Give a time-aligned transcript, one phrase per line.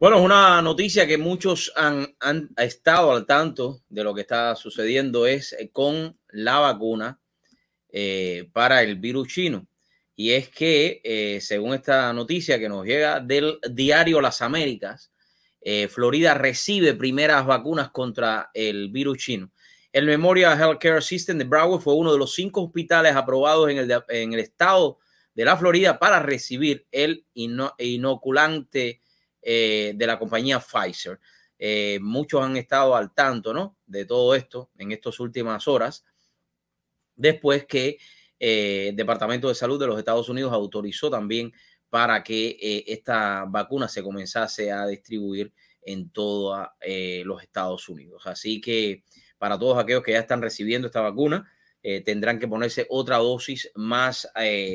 [0.00, 2.16] Bueno, es una noticia que muchos han,
[2.56, 7.20] estado al tanto de lo que está sucediendo es eh, con la vacuna
[7.90, 9.66] eh, para el virus chino.
[10.16, 15.12] Y es que, eh, según esta noticia que nos llega del diario Las Américas,
[15.90, 19.52] Florida recibe primeras vacunas contra el virus chino.
[19.92, 24.02] El Memorial Healthcare System de Broward fue uno de los cinco hospitales aprobados en el,
[24.08, 24.98] en el estado
[25.34, 29.02] de la Florida para recibir el inoculante
[29.42, 31.18] eh, de la compañía Pfizer.
[31.58, 33.76] Eh, muchos han estado al tanto ¿no?
[33.86, 36.04] de todo esto en estas últimas horas,
[37.16, 37.98] después que
[38.38, 41.52] eh, el Departamento de Salud de los Estados Unidos autorizó también
[41.90, 46.68] para que esta vacuna se comenzase a distribuir en todos
[47.24, 48.22] los Estados Unidos.
[48.26, 49.02] Así que
[49.38, 51.50] para todos aquellos que ya están recibiendo esta vacuna,
[52.04, 54.30] tendrán que ponerse otra dosis más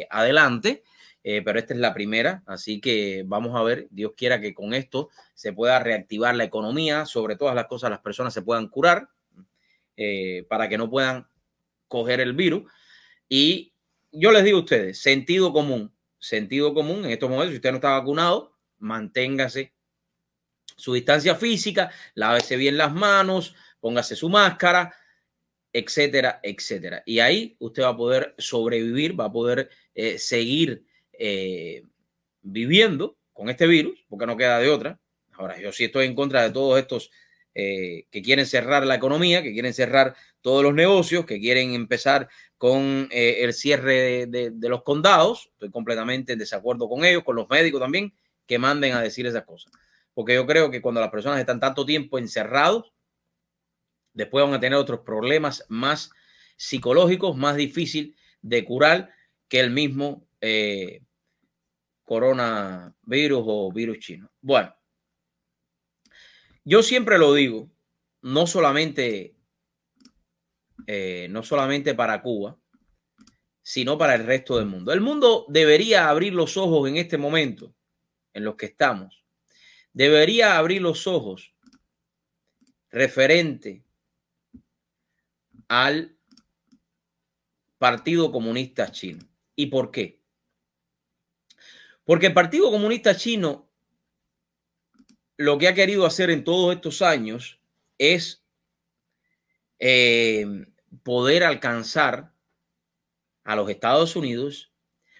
[0.09, 0.83] adelante
[1.27, 4.75] eh, pero esta es la primera, así que vamos a ver, Dios quiera que con
[4.75, 9.09] esto se pueda reactivar la economía, sobre todas las cosas las personas se puedan curar
[9.97, 11.27] eh, para que no puedan
[11.87, 12.71] coger el virus.
[13.27, 13.73] Y
[14.11, 17.77] yo les digo a ustedes, sentido común, sentido común en estos momentos, si usted no
[17.77, 19.73] está vacunado, manténgase
[20.77, 24.93] su distancia física, lávese bien las manos, póngase su máscara,
[25.73, 27.01] etcétera, etcétera.
[27.03, 30.85] Y ahí usted va a poder sobrevivir, va a poder eh, seguir
[31.19, 31.83] eh,
[32.41, 34.99] viviendo con este virus, porque no queda de otra.
[35.33, 37.11] Ahora, yo sí estoy en contra de todos estos
[37.53, 42.27] eh, que quieren cerrar la economía, que quieren cerrar todos los negocios, que quieren empezar
[42.57, 45.49] con eh, el cierre de, de, los condados.
[45.53, 48.13] Estoy completamente en desacuerdo con ellos, con los médicos también,
[48.45, 49.71] que manden a decir esas cosas.
[50.13, 52.91] Porque yo creo que cuando las personas están tanto tiempo encerrados,
[54.13, 56.11] después van a tener otros problemas más
[56.57, 59.13] psicológicos, más difícil de curar
[59.47, 61.01] que el mismo eh,
[62.03, 64.31] coronavirus o virus chino.
[64.41, 64.75] Bueno,
[66.63, 67.71] yo siempre lo digo,
[68.21, 69.35] no solamente,
[70.85, 72.59] eh, no solamente para Cuba,
[73.63, 74.93] sino para el resto del mundo.
[74.93, 77.73] El mundo debería abrir los ojos en este momento
[78.33, 79.23] en los que estamos.
[79.93, 81.55] Debería abrir los ojos
[82.91, 83.83] referente
[85.67, 86.15] al
[87.79, 89.27] Partido Comunista Chino.
[89.55, 90.14] ¿Y por qué?
[92.05, 93.69] Porque el Partido Comunista Chino
[95.37, 97.59] lo que ha querido hacer en todos estos años
[97.97, 98.43] es
[99.79, 100.45] eh,
[101.03, 102.33] poder alcanzar
[103.43, 104.71] a los Estados Unidos,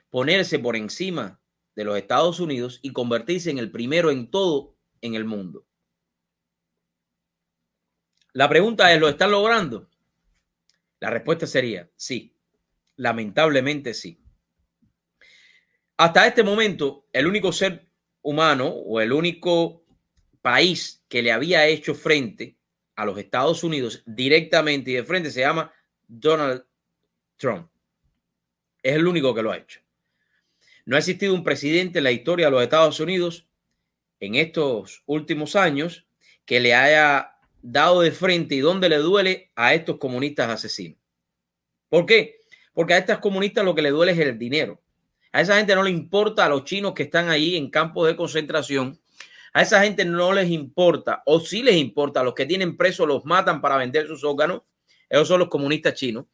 [0.09, 1.41] ponerse por encima
[1.75, 5.65] de los Estados Unidos y convertirse en el primero en todo en el mundo.
[8.31, 9.89] La pregunta es, ¿lo están logrando?
[10.99, 12.35] La respuesta sería sí,
[12.95, 14.24] lamentablemente sí.
[15.97, 17.87] Hasta este momento, el único ser
[18.21, 19.85] humano o el único
[20.41, 22.57] país que le había hecho frente
[22.95, 25.73] a los Estados Unidos directamente y de frente se llama
[26.07, 26.65] Donald
[27.37, 27.69] Trump.
[28.83, 29.79] Es el único que lo ha hecho.
[30.85, 33.47] No ha existido un presidente en la historia de los Estados Unidos
[34.19, 36.05] en estos últimos años
[36.45, 40.99] que le haya dado de frente y donde le duele a estos comunistas asesinos.
[41.89, 42.41] ¿Por qué?
[42.73, 44.81] Porque a estos comunistas lo que le duele es el dinero.
[45.35, 48.15] A esa gente no le importa a los chinos que están ahí en campos de
[48.15, 48.97] concentración.
[49.51, 53.05] A esa gente no les importa, o sí les importa, a los que tienen presos
[53.05, 54.61] los matan para vender sus órganos.
[55.09, 56.27] Esos son los comunistas chinos.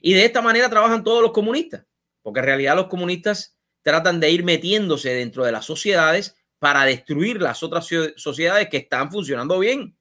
[0.00, 1.86] Y de esta manera trabajan todos los comunistas,
[2.20, 7.40] porque en realidad los comunistas tratan de ir metiéndose dentro de las sociedades para destruir
[7.40, 9.96] las otras sociedades que están funcionando bien.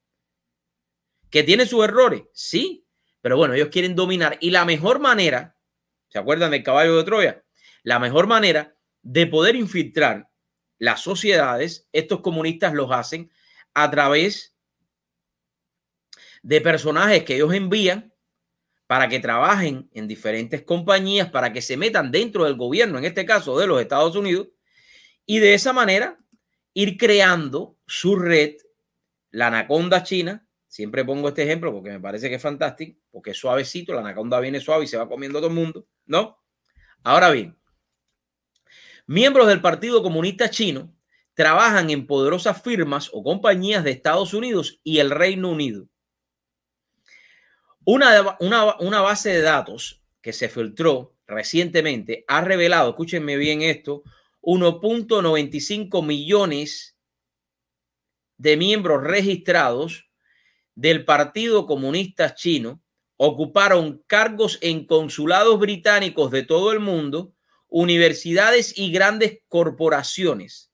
[1.29, 2.87] Que tienen sus errores, sí,
[3.21, 5.55] pero bueno, ellos quieren dominar y la mejor manera,
[6.09, 7.43] ¿se acuerdan del caballo de Troya?
[7.83, 10.29] La mejor manera de poder infiltrar
[10.77, 13.31] las sociedades, estos comunistas los hacen
[13.73, 14.55] a través
[16.43, 18.13] de personajes que ellos envían
[18.87, 23.25] para que trabajen en diferentes compañías, para que se metan dentro del gobierno, en este
[23.25, 24.49] caso de los Estados Unidos,
[25.25, 26.19] y de esa manera
[26.73, 28.55] ir creando su red,
[29.29, 30.45] la anaconda china.
[30.67, 34.39] Siempre pongo este ejemplo porque me parece que es fantástico, porque es suavecito, la anaconda
[34.39, 36.43] viene suave y se va comiendo todo el mundo, ¿no?
[37.03, 37.57] Ahora bien,
[39.07, 40.93] Miembros del Partido Comunista Chino
[41.33, 45.87] trabajan en poderosas firmas o compañías de Estados Unidos y el Reino Unido.
[47.83, 54.03] Una, una, base de datos que se filtró recientemente ha revelado, escúchenme bien esto,
[54.41, 56.95] 1.95 millones
[58.37, 60.09] de miembros registrados
[60.75, 62.81] del Partido Comunista Chino
[63.17, 67.33] ocuparon cargos en consulados británicos de todo el mundo
[67.71, 70.71] universidades y grandes corporaciones.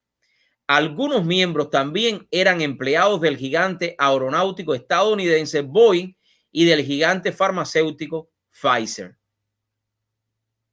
[0.65, 6.13] Algunos miembros también eran empleados del gigante aeronáutico estadounidense Boeing
[6.51, 9.15] y del gigante farmacéutico Pfizer.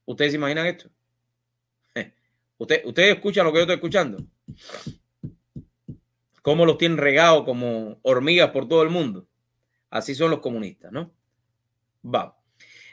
[0.06, 0.90] ¿Ustedes se imaginan esto?
[2.58, 4.24] ¿Usted, ¿Ustedes escuchan lo que yo estoy escuchando?
[6.42, 9.28] ¿Cómo los tienen regados como hormigas por todo el mundo?
[9.90, 11.14] Así son los comunistas, ¿no?
[12.04, 12.36] Va.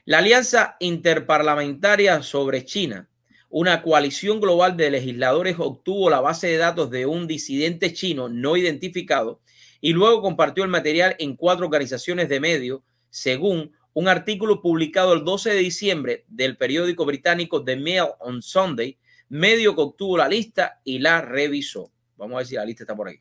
[0.06, 3.10] La Alianza Interparlamentaria sobre China,
[3.52, 8.56] una coalición global de legisladores, obtuvo la base de datos de un disidente chino no
[8.56, 9.42] identificado
[9.82, 15.26] y luego compartió el material en cuatro organizaciones de medios, según un artículo publicado el
[15.26, 20.80] 12 de diciembre del periódico británico The Mail on Sunday, medio que obtuvo la lista
[20.86, 21.92] y la revisó.
[22.16, 23.20] Vamos a ver si la lista está por ahí.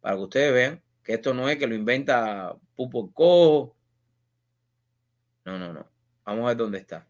[0.00, 3.74] Para que ustedes vean que esto no es que lo inventa Pupo Cojo.
[5.46, 5.88] No, no, no.
[6.26, 7.07] Vamos a ver dónde está.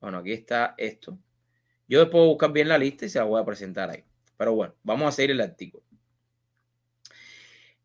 [0.00, 1.18] Bueno, aquí está esto.
[1.88, 4.04] Yo después voy a buscar bien la lista y se la voy a presentar ahí.
[4.36, 5.84] Pero bueno, vamos a seguir el artículo.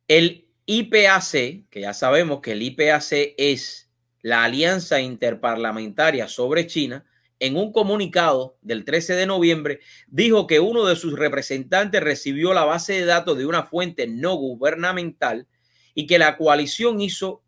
[0.08, 3.90] El IPAC, que ya sabemos que el IPAC es
[4.22, 7.06] la Alianza Interparlamentaria sobre China,
[7.42, 12.66] en un comunicado del 13 de noviembre dijo que uno de sus representantes recibió la
[12.66, 15.48] base de datos de una fuente no gubernamental
[15.96, 17.44] y que la coalición hizo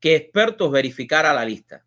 [0.00, 1.84] que expertos verificara la lista.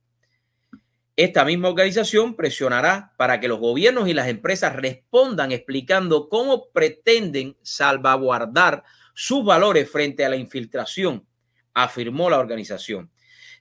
[1.15, 7.55] Esta misma organización presionará para que los gobiernos y las empresas respondan explicando cómo pretenden
[7.61, 8.83] salvaguardar
[9.13, 11.27] sus valores frente a la infiltración,
[11.73, 13.11] afirmó la organización.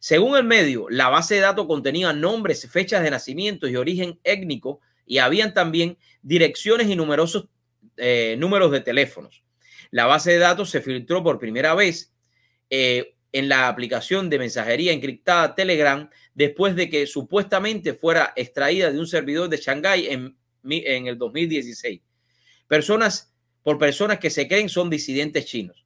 [0.01, 4.81] Según el medio, la base de datos contenía nombres, fechas de nacimiento y origen étnico
[5.07, 7.49] y habían también direcciones y numerosos
[7.99, 9.45] eh, números de teléfonos.
[9.91, 12.15] La base de datos se filtró por primera vez
[12.71, 18.99] eh, en la aplicación de mensajería encriptada Telegram después de que supuestamente fuera extraída de
[18.99, 20.37] un servidor de Shanghái en,
[21.07, 22.01] el 2016.
[22.67, 23.33] Personas
[23.63, 25.85] por personas que se creen son disidentes chinos.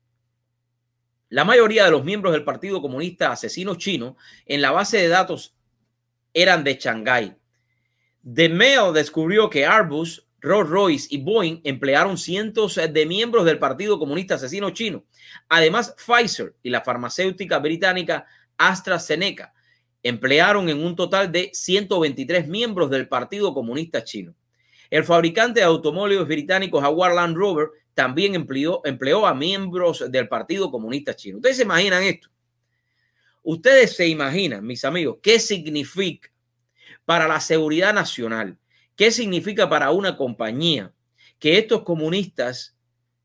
[1.29, 4.17] La mayoría de los miembros del Partido Comunista Asesino Chino
[4.47, 5.55] en la base de datos
[6.33, 7.37] eran de Shanghái.
[8.23, 13.99] The Mail descubrió que Airbus, Rolls Royce y Boeing emplearon cientos de miembros del Partido
[13.99, 15.05] Comunista Asesino Chino.
[15.49, 18.27] Además, Pfizer y la farmacéutica británica
[18.57, 19.53] AstraZeneca
[20.09, 24.35] emplearon en un total de 123 miembros del Partido Comunista Chino.
[24.91, 30.71] El fabricante de automóviles británicos Jaguar Land Rover también empleó, empleó a miembros del Partido
[30.71, 31.39] Comunista Chino.
[31.39, 32.29] Ustedes se imaginan esto.
[33.43, 36.31] Ustedes se imaginan, mis amigos, qué significa
[37.05, 38.59] para la seguridad nacional,
[38.97, 40.93] qué significa para una compañía
[41.39, 42.77] que estos comunistas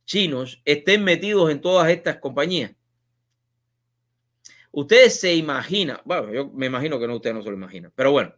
[0.05, 2.71] chinos estén metidos en todas estas compañías.
[4.71, 8.11] Ustedes se imaginan, bueno, yo me imagino que no, ustedes no se lo imaginan, pero
[8.11, 8.33] bueno,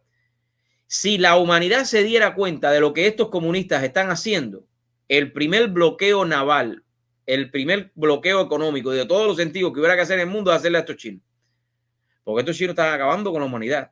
[0.87, 4.65] si la humanidad se diera cuenta de lo que estos comunistas están haciendo,
[5.07, 6.83] el primer bloqueo naval,
[7.25, 10.51] el primer bloqueo económico de todos los sentidos que hubiera que hacer en el mundo
[10.51, 11.21] es hacerle a estos chinos.
[12.23, 13.91] Porque estos chinos están acabando con la humanidad.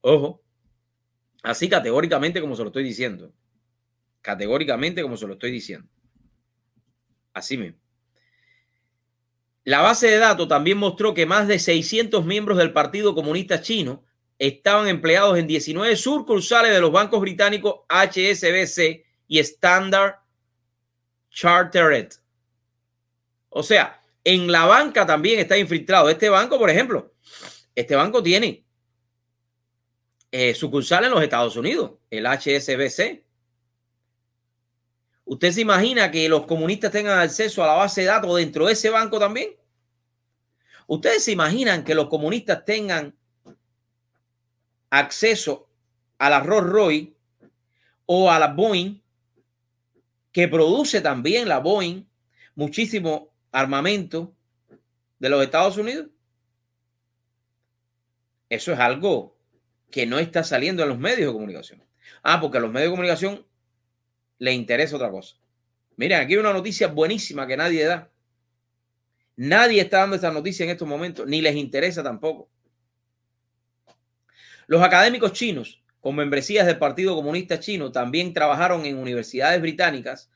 [0.00, 0.42] Ojo,
[1.42, 3.32] así categóricamente como se lo estoy diciendo.
[4.20, 5.88] Categóricamente como se lo estoy diciendo.
[7.32, 7.78] Así mismo.
[9.66, 14.04] La base de datos también mostró que más de 600 miembros del Partido Comunista Chino
[14.38, 20.20] estaban empleados en 19 sucursales de los bancos británicos HSBC y Standard
[21.30, 22.10] Chartered.
[23.48, 26.10] O sea, en la banca también está infiltrado.
[26.10, 27.12] Este banco, por ejemplo,
[27.74, 28.64] este banco tiene
[30.30, 33.25] eh, sucursal en los Estados Unidos, el HSBC.
[35.26, 38.72] ¿Usted se imagina que los comunistas tengan acceso a la base de datos dentro de
[38.72, 39.50] ese banco también?
[40.86, 43.14] ¿Ustedes se imaginan que los comunistas tengan
[44.88, 45.68] acceso
[46.16, 47.12] a la Rolls Royce
[48.06, 49.02] o a la Boeing,
[50.32, 52.04] que produce también la Boeing
[52.54, 54.34] muchísimo armamento
[55.18, 56.08] de los Estados Unidos.
[58.48, 59.36] Eso es algo
[59.90, 61.84] que no está saliendo en los medios de comunicación.
[62.22, 63.46] Ah, porque los medios de comunicación
[64.38, 65.36] le interesa otra cosa.
[65.96, 68.10] Miren, aquí hay una noticia buenísima que nadie da.
[69.36, 72.50] Nadie está dando esta noticia en estos momentos, ni les interesa tampoco.
[74.66, 80.30] Los académicos chinos con membresías del Partido Comunista Chino también trabajaron en universidades británicas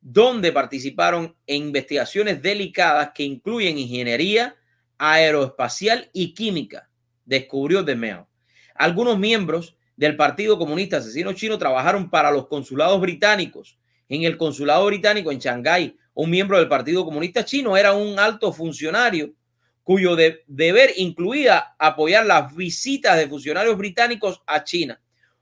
[0.00, 4.56] donde participaron en investigaciones delicadas que incluyen ingeniería
[4.98, 6.88] aeroespacial y química,
[7.24, 8.28] descubrió De Meo.
[8.74, 13.78] Algunos miembros del Partido Comunista Asesino Chino trabajaron para los consulados británicos.
[14.08, 18.50] En el consulado británico en Shanghái, un miembro del Partido Comunista Chino era un alto
[18.50, 19.34] funcionario
[19.82, 24.98] cuyo deber incluía apoyar las visitas de funcionarios británicos a China.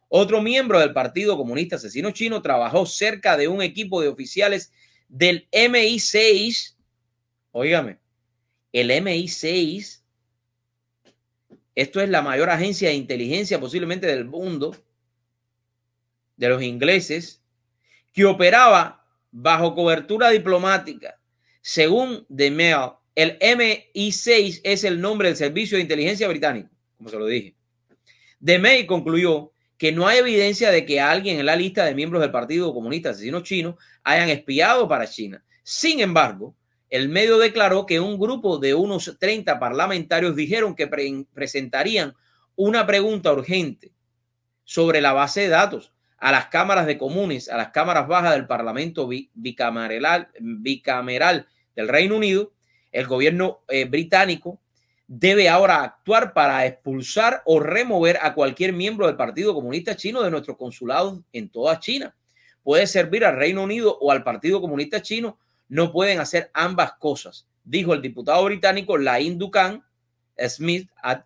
[0.09, 4.73] Otro miembro del Partido Comunista Asesino Chino trabajó cerca de un equipo de oficiales
[5.07, 6.75] del MI6.
[7.53, 8.01] Óigame,
[8.73, 9.98] el MI6,
[11.81, 14.77] esto es la mayor agencia de inteligencia posiblemente del mundo,
[16.37, 17.41] de los ingleses,
[18.13, 21.21] que operaba bajo cobertura diplomática.
[21.61, 27.17] Según The Mail, el MI6 es el nombre del Servicio de Inteligencia Británico, como se
[27.17, 27.55] lo dije.
[28.45, 32.21] The Mail concluyó que no hay evidencia de que alguien en la lista de miembros
[32.21, 35.45] del Partido Comunista Asesino Chino hayan espiado para China.
[35.63, 36.57] Sin embargo,
[36.91, 40.89] el medio declaró que un grupo de unos 30 parlamentarios dijeron que
[41.33, 42.15] presentarían
[42.57, 43.93] una pregunta urgente
[44.65, 48.47] sobre la base de datos a las cámaras de comunes, a las cámaras bajas del
[48.47, 50.29] Parlamento bicameral,
[51.77, 52.53] del Reino Unido.
[52.91, 54.61] El gobierno eh, británico
[55.07, 60.31] debe ahora actuar para expulsar o remover a cualquier miembro del Partido Comunista Chino de
[60.31, 62.15] nuestros consulados en toda China.
[62.63, 65.39] Puede servir al Reino Unido o al Partido Comunista Chino.
[65.69, 69.85] No pueden hacer ambas cosas, dijo el diputado británico Lain Dukan
[70.49, 71.25] Smith at.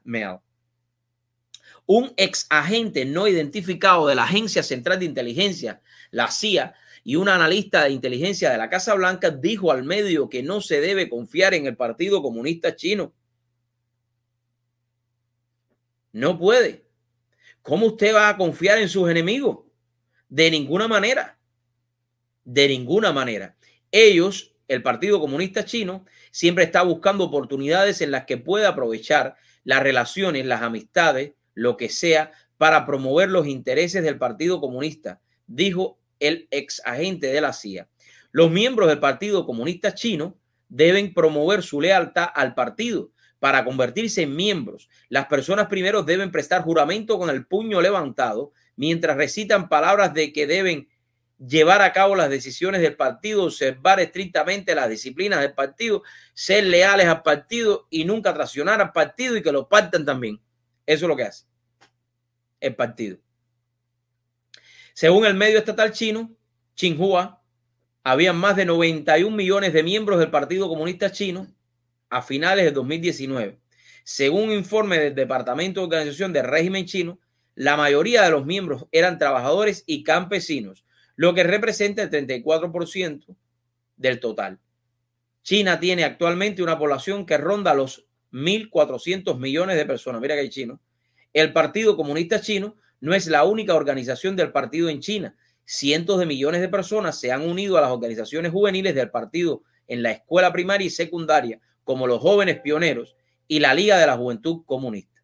[1.87, 7.29] Un ex agente no identificado de la Agencia Central de Inteligencia, la CIA, y un
[7.29, 11.53] analista de inteligencia de la Casa Blanca dijo al medio que no se debe confiar
[11.55, 13.13] en el Partido Comunista Chino
[16.13, 16.85] no puede.
[17.63, 19.61] ¿Cómo usted va a confiar en sus enemigos?
[20.29, 21.39] De ninguna manera.
[22.45, 23.57] De ninguna manera.
[23.93, 29.83] Ellos, el Partido Comunista Chino, siempre está buscando oportunidades en las que pueda aprovechar las
[29.83, 36.49] relaciones, las amistades, lo que sea, para promover los intereses del Partido Comunista, dijo el
[36.51, 37.89] ex agente de la CIA.
[38.31, 44.37] Los miembros del Partido Comunista Chino deben promover su lealtad al partido para convertirse en
[44.37, 50.33] miembros, las personas primero deben prestar juramento con el puño levantado mientras recitan palabras de
[50.33, 50.89] que deben
[51.47, 56.03] llevar a cabo las decisiones del partido, observar estrictamente las disciplinas del partido,
[56.35, 60.41] ser leales al partido y nunca traicionar al partido y que lo partan también.
[60.87, 61.45] Eso es lo que hace
[62.61, 63.19] el partido.
[64.95, 66.37] Según el medio estatal chino,
[66.77, 67.43] Xinhua,
[68.05, 71.47] había más de 91 millones de miembros del Partido Comunista Chino
[72.11, 73.61] a finales de 2019.
[74.05, 77.21] Según un informe del Departamento de Organización del Régimen Chino,
[77.55, 80.85] la mayoría de los miembros eran trabajadores y campesinos,
[81.23, 83.37] lo que representa el 34%
[83.97, 84.59] del total.
[85.45, 90.21] China tiene actualmente una población que ronda los 1.400 millones de personas.
[90.21, 90.81] Mira que hay chino.
[91.33, 95.37] El Partido Comunista Chino no es la única organización del partido en China.
[95.65, 100.03] Cientos de millones de personas se han unido a las organizaciones juveniles del partido en
[100.03, 103.15] la escuela primaria y secundaria como los jóvenes pioneros
[103.47, 105.23] y la Liga de la Juventud Comunista.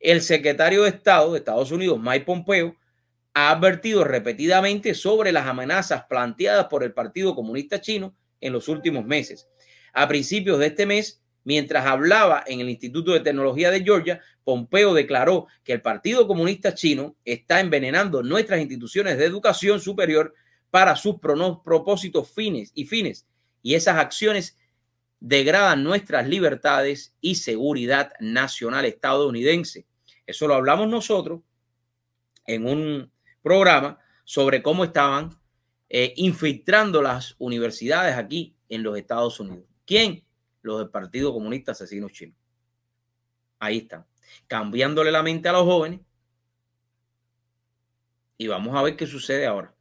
[0.00, 2.74] El secretario de Estado de Estados Unidos, Mike Pompeo,
[3.38, 9.04] ha advertido repetidamente sobre las amenazas planteadas por el Partido Comunista Chino en los últimos
[9.04, 9.46] meses.
[9.92, 14.94] A principios de este mes, mientras hablaba en el Instituto de Tecnología de Georgia, Pompeo
[14.94, 20.32] declaró que el Partido Comunista Chino está envenenando nuestras instituciones de educación superior
[20.70, 23.26] para sus propósitos fines y fines,
[23.60, 24.56] y esas acciones
[25.20, 29.84] degradan nuestras libertades y seguridad nacional estadounidense.
[30.26, 31.42] Eso lo hablamos nosotros
[32.46, 33.15] en un
[33.46, 35.30] programa sobre cómo estaban
[35.88, 39.66] eh, infiltrando las universidades aquí en los Estados Unidos.
[39.84, 40.24] ¿Quién?
[40.62, 42.34] Los del Partido Comunista Asesino Chino.
[43.60, 44.04] Ahí están,
[44.48, 46.00] cambiándole la mente a los jóvenes.
[48.36, 49.72] Y vamos a ver qué sucede ahora.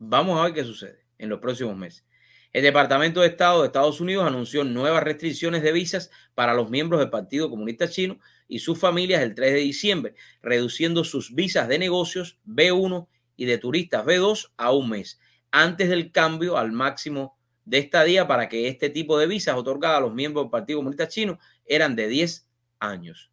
[0.00, 2.04] Vamos a ver qué sucede en los próximos meses.
[2.52, 6.98] El Departamento de Estado de Estados Unidos anunció nuevas restricciones de visas para los miembros
[6.98, 11.78] del Partido Comunista Chino y sus familias el 3 de diciembre, reduciendo sus visas de
[11.78, 15.18] negocios B1 y de turistas B2 a un mes,
[15.50, 20.02] antes del cambio al máximo de estadía para que este tipo de visas otorgadas a
[20.02, 22.48] los miembros del Partido Comunista Chino eran de 10
[22.78, 23.30] años.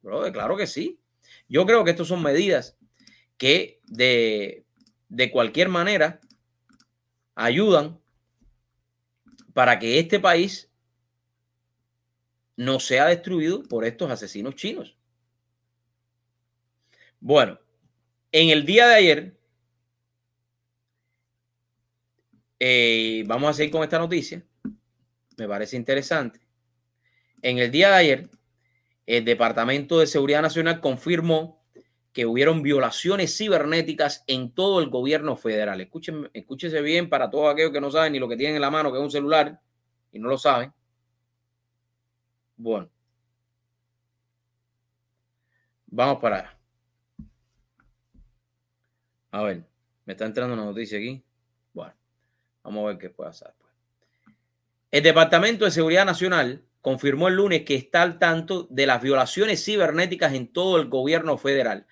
[0.00, 0.98] claro que sí.
[1.48, 2.76] Yo creo que estas son medidas
[3.36, 4.64] que de,
[5.08, 6.20] de cualquier manera
[7.34, 8.00] ayudan
[9.52, 10.71] para que este país
[12.64, 14.96] no sea destruido por estos asesinos chinos.
[17.20, 17.58] Bueno,
[18.30, 19.36] en el día de ayer,
[22.58, 24.44] eh, vamos a seguir con esta noticia,
[25.36, 26.40] me parece interesante.
[27.42, 28.30] En el día de ayer,
[29.06, 31.60] el Departamento de Seguridad Nacional confirmó
[32.12, 35.80] que hubieron violaciones cibernéticas en todo el gobierno federal.
[35.80, 38.70] Escuchen, escúchese bien para todos aquellos que no saben ni lo que tienen en la
[38.70, 39.60] mano, que es un celular,
[40.12, 40.72] y no lo saben.
[42.62, 42.88] Bueno.
[45.86, 46.58] Vamos para allá.
[49.32, 49.64] A ver,
[50.04, 51.24] me está entrando una noticia aquí.
[51.72, 51.92] Bueno,
[52.62, 53.72] vamos a ver qué puede hacer después.
[54.92, 59.64] El Departamento de Seguridad Nacional confirmó el lunes que está al tanto de las violaciones
[59.64, 61.86] cibernéticas en todo el gobierno federal,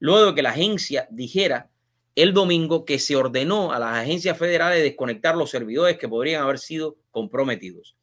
[0.00, 1.70] luego de que la agencia dijera
[2.16, 6.58] el domingo que se ordenó a las agencias federales desconectar los servidores que podrían haber
[6.58, 7.96] sido comprometidos.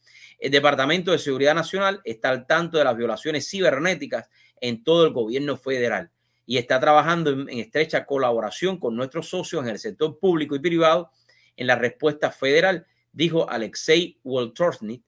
[0.43, 5.13] El Departamento de Seguridad Nacional está al tanto de las violaciones cibernéticas en todo el
[5.13, 6.11] gobierno federal
[6.45, 11.11] y está trabajando en, estrecha colaboración con nuestros socios en el sector público y privado
[11.55, 15.01] en la respuesta federal, dijo Alexei Woltorsny,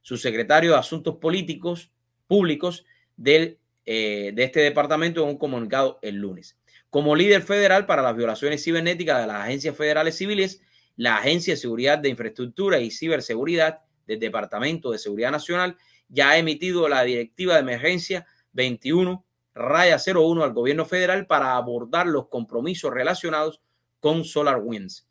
[0.00, 1.92] su secretario de Asuntos Políticos
[2.26, 6.56] Públicos del, eh, de este departamento en un comunicado el lunes.
[6.88, 10.62] Como líder federal para las violaciones cibernéticas de las agencias federales civiles,
[10.96, 15.76] la Agencia de Seguridad de Infraestructura y Ciberseguridad del Departamento de Seguridad Nacional
[16.08, 19.24] ya ha emitido la directiva de emergencia 21
[19.54, 23.60] raya 01 al gobierno federal para abordar los compromisos relacionados
[24.00, 25.06] con SolarWinds.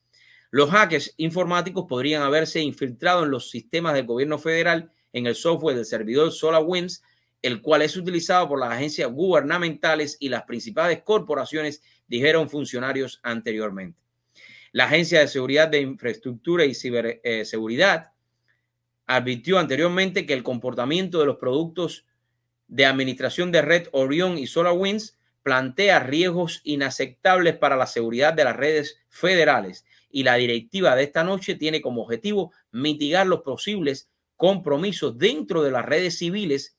[0.50, 5.76] Los hackers informáticos podrían haberse infiltrado en los sistemas del gobierno federal en el software
[5.76, 7.04] del servidor SolarWinds,
[7.42, 14.00] el cual es utilizado por las agencias gubernamentales y las principales corporaciones, dijeron funcionarios anteriormente.
[14.72, 18.17] La Agencia de Seguridad de Infraestructura y Ciberseguridad eh,
[19.08, 22.06] advirtió anteriormente que el comportamiento de los productos
[22.68, 28.58] de administración de red Orion y SolarWinds plantea riesgos inaceptables para la seguridad de las
[28.58, 35.18] redes federales y la directiva de esta noche tiene como objetivo mitigar los posibles compromisos
[35.18, 36.78] dentro de las redes civiles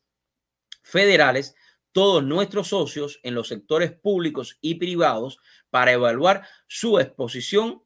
[0.82, 1.54] federales,
[1.92, 5.38] todos nuestros socios en los sectores públicos y privados
[5.70, 7.82] para evaluar su exposición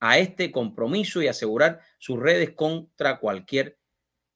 [0.00, 3.78] a este compromiso y asegurar sus redes contra cualquier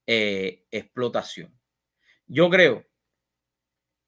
[0.07, 1.59] eh, explotación.
[2.27, 2.85] Yo creo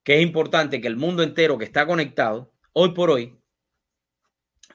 [0.03, 3.39] que es importante que el mundo entero que está conectado, hoy por hoy,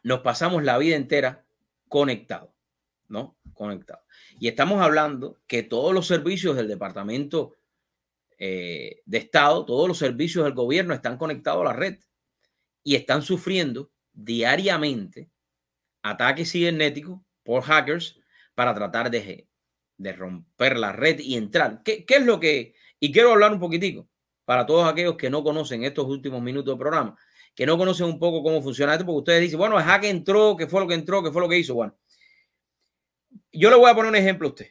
[0.03, 1.45] nos pasamos la vida entera
[1.89, 2.55] conectado,
[3.07, 3.37] ¿no?
[3.53, 4.03] Conectado.
[4.39, 7.55] Y estamos hablando que todos los servicios del Departamento
[8.37, 11.99] eh, de Estado, todos los servicios del gobierno están conectados a la red
[12.83, 15.29] y están sufriendo diariamente
[16.01, 18.19] ataques cibernéticos por hackers
[18.55, 19.47] para tratar de,
[19.97, 21.81] de romper la red y entrar.
[21.83, 22.75] ¿Qué, ¿Qué, es lo que...
[22.99, 24.07] Y quiero hablar un poquitico
[24.45, 27.17] para todos aquellos que no conocen estos últimos minutos del programa,
[27.53, 30.55] que no conocen un poco cómo funciona esto, porque ustedes dicen, bueno, el hack entró,
[30.55, 31.21] ¿qué fue lo que entró?
[31.21, 31.73] ¿Qué fue lo que hizo?
[31.73, 31.97] Bueno,
[33.51, 34.67] yo le voy a poner un ejemplo a usted.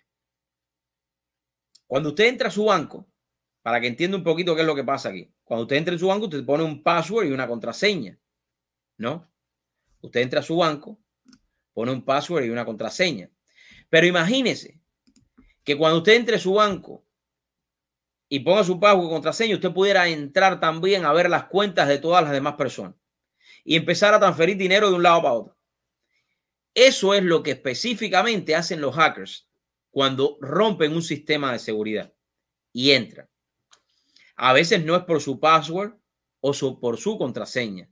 [1.87, 3.07] Cuando usted entra a su banco,
[3.67, 5.29] para que entienda un poquito qué es lo que pasa aquí.
[5.43, 8.17] Cuando usted entra en su banco, usted pone un password y una contraseña,
[8.97, 9.29] ¿no?
[10.01, 11.01] Usted entra a su banco,
[11.77, 13.29] pone un password y una contraseña.
[13.91, 14.81] Pero imagínese
[15.63, 17.05] que cuando usted entre a su banco
[18.31, 21.99] y ponga su pago y contraseña, usted pudiera entrar también a ver las cuentas de
[21.99, 22.95] todas las demás personas
[23.63, 25.59] y empezar a transferir dinero de un lado para otro.
[26.73, 29.47] Eso es lo que específicamente hacen los hackers
[29.91, 32.15] cuando rompen un sistema de seguridad
[32.73, 33.29] y entran.
[34.35, 35.93] A veces no es por su password
[36.41, 37.91] o por su contraseña.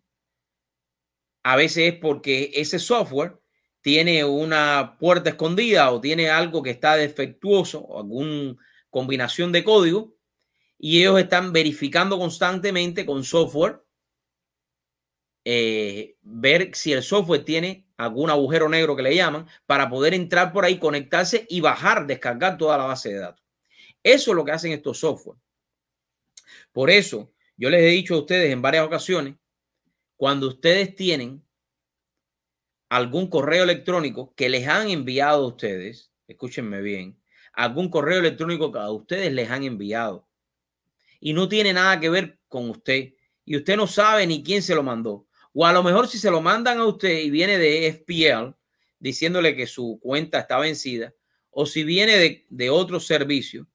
[1.43, 3.44] A veces es porque ese software
[3.85, 8.57] tiene una puerta escondida o tiene algo que está defectuoso o alguna
[8.89, 10.17] combinación de código
[10.79, 13.85] y ellos están verificando constantemente con software,
[15.45, 20.51] eh, ver si el software tiene algún agujero negro que le llaman, para poder entrar
[20.51, 23.45] por ahí, conectarse y bajar, descargar toda la base de datos.
[24.03, 25.39] Eso es lo que hacen estos software.
[26.73, 29.35] Por eso, yo les he dicho a ustedes en varias ocasiones,
[30.17, 31.44] cuando ustedes tienen
[32.89, 37.21] algún correo electrónico que les han enviado a ustedes, escúchenme bien,
[37.53, 40.29] algún correo electrónico que a ustedes les han enviado
[41.21, 44.75] y no tiene nada que ver con usted y usted no sabe ni quién se
[44.75, 45.27] lo mandó.
[45.53, 48.57] O a lo mejor si se lo mandan a usted y viene de FPL
[48.99, 51.15] diciéndole que su cuenta está vencida,
[51.51, 53.69] o si viene de, de otro servicio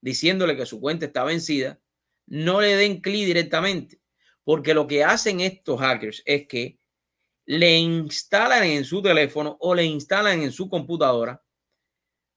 [0.00, 1.78] diciéndole que su cuenta está vencida,
[2.26, 4.00] no le den clic directamente,
[4.44, 6.79] porque lo que hacen estos hackers es que
[7.46, 11.42] le instalan en su teléfono o le instalan en su computadora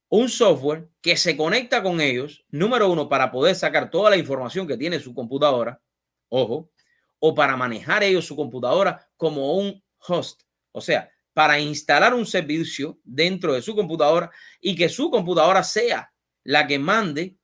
[0.10, 4.68] un software que se conecta con ellos, número uno, para poder sacar toda la información
[4.68, 5.82] que tiene su computadora,
[6.30, 6.70] ojo,
[7.18, 13.00] o para manejar ellos su computadora como un host, o sea, para instalar un servicio
[13.04, 14.30] dentro de su computadora
[14.62, 16.14] y que su computadora sea
[16.44, 17.36] la que mande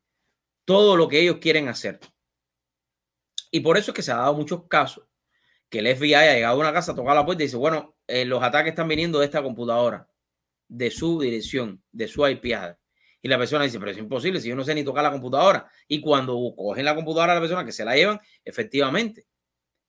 [0.63, 1.99] todo lo que ellos quieren hacer.
[3.49, 5.08] Y por eso es que se ha dado muchos casos
[5.69, 7.95] que el FBI ha llegado a una casa, a tocar la puerta y dice, bueno,
[8.07, 10.09] eh, los ataques están viniendo de esta computadora
[10.67, 12.45] de su dirección, de su IP.
[13.21, 15.69] Y la persona dice, pero es imposible si yo no sé ni tocar la computadora.
[15.87, 19.27] Y cuando cogen la computadora a la persona que se la llevan, efectivamente,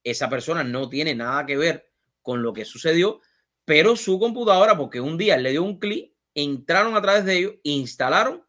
[0.03, 1.91] esa persona no tiene nada que ver
[2.21, 3.21] con lo que sucedió,
[3.63, 7.53] pero su computadora, porque un día le dio un clic, entraron a través de ellos,
[7.63, 8.45] instalaron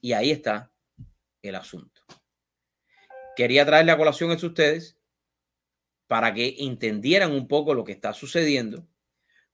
[0.00, 0.70] y ahí está
[1.42, 2.02] el asunto.
[3.36, 4.97] Quería traerle a colación a ustedes
[6.08, 8.88] para que entendieran un poco lo que está sucediendo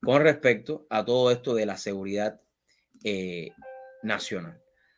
[0.01, 2.41] con respecto a todo esto de la seguridad
[3.03, 3.51] eh,
[4.03, 4.64] nacional.